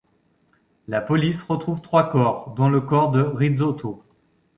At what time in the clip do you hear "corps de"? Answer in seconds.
2.81-3.21